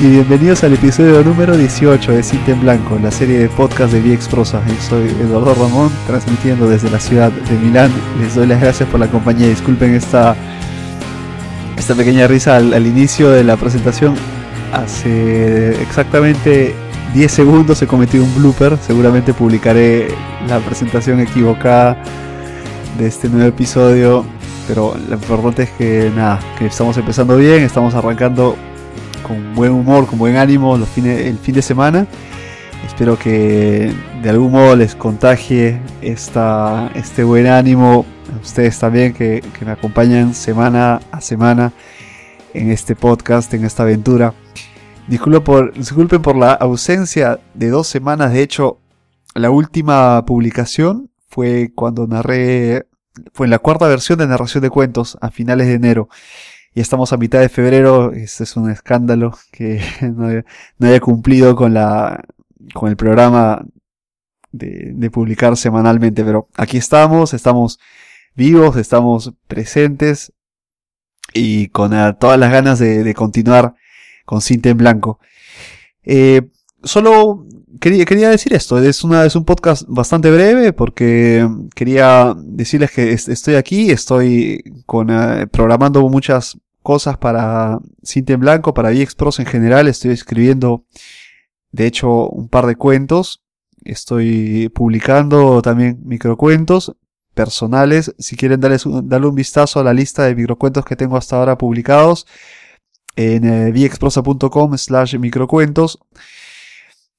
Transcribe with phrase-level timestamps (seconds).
[0.00, 4.00] y bienvenidos al episodio número 18 de Cinta en Blanco, la serie de podcast de
[4.00, 4.60] VX Prosa.
[4.80, 7.90] Soy Eduardo Ramón, transmitiendo desde la ciudad de Milán.
[8.20, 9.48] Les doy las gracias por la compañía.
[9.48, 10.36] Disculpen esta,
[11.78, 14.14] esta pequeña risa al, al inicio de la presentación.
[14.72, 16.74] Hace exactamente
[17.14, 18.76] 10 segundos he cometido un blooper.
[18.86, 20.08] Seguramente publicaré
[20.46, 21.96] la presentación equivocada
[22.98, 24.26] de este nuevo episodio.
[24.68, 28.56] Pero lo importante es que nada, que estamos empezando bien, estamos arrancando
[29.22, 32.06] con buen humor, con buen ánimo los fines, el fin de semana.
[32.86, 39.42] Espero que de algún modo les contagie esta, este buen ánimo a ustedes también que,
[39.58, 41.72] que me acompañan semana a semana
[42.54, 44.34] en este podcast, en esta aventura.
[45.08, 48.32] Disculpen por, disculpen por la ausencia de dos semanas.
[48.32, 48.78] De hecho,
[49.34, 52.86] la última publicación fue cuando narré,
[53.32, 56.08] fue en la cuarta versión de narración de cuentos a finales de enero
[56.76, 59.80] y estamos a mitad de febrero, este es un escándalo que
[60.14, 62.22] no haya, cumplido con la
[62.74, 63.64] con el programa
[64.52, 67.78] de, publicar semanalmente, pero aquí estamos, estamos
[68.34, 70.34] vivos, estamos presentes
[71.32, 73.74] y con eh, todas las ganas de, continuar
[74.26, 75.18] con Cinta en Blanco.
[76.04, 76.42] Eh,
[76.84, 77.46] solo
[77.80, 83.12] quería, quería decir esto, es, una, es un podcast bastante breve porque quería decirles que
[83.12, 89.46] estoy aquí, estoy con, eh, programando muchas cosas para Cinta en Blanco, para VXPros en
[89.46, 89.88] general.
[89.88, 90.84] Estoy escribiendo,
[91.72, 93.42] de hecho, un par de cuentos.
[93.82, 96.94] Estoy publicando también microcuentos
[97.34, 98.14] personales.
[98.20, 101.58] Si quieren darles darle un vistazo a la lista de microcuentos que tengo hasta ahora
[101.58, 102.24] publicados
[103.16, 105.98] en eh, vxprosa.com slash microcuentos.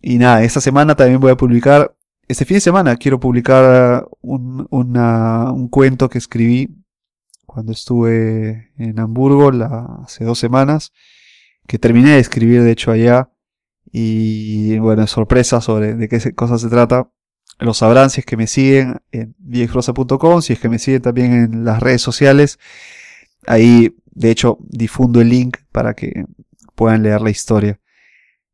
[0.00, 1.94] Y nada, esta semana también voy a publicar,
[2.28, 6.79] este fin de semana quiero publicar un, un cuento que escribí
[7.52, 9.50] cuando estuve en Hamburgo
[10.04, 10.92] hace dos semanas,
[11.66, 13.32] que terminé de escribir de hecho allá.
[13.90, 17.10] Y bueno, sorpresa sobre de qué cosa se trata.
[17.58, 21.32] Lo sabrán si es que me siguen en viexprosa.com, si es que me siguen también
[21.32, 22.60] en las redes sociales.
[23.48, 26.26] Ahí, de hecho, difundo el link para que
[26.76, 27.80] puedan leer la historia.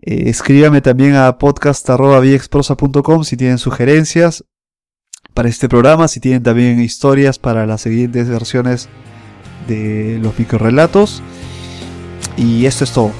[0.00, 4.46] Eh, escríbame también a podcast.viexprosa.com si tienen sugerencias
[5.38, 8.88] para este programa, si tienen también historias para las siguientes versiones
[9.68, 11.22] de los microrelatos.
[12.36, 13.12] Y esto es todo.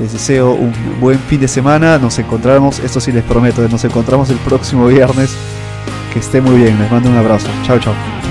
[0.00, 1.96] Les deseo un buen fin de semana.
[1.98, 5.30] Nos encontramos, esto sí les prometo, nos encontramos el próximo viernes.
[6.12, 6.76] Que esté muy bien.
[6.76, 7.46] Les mando un abrazo.
[7.64, 8.23] Chao, chao.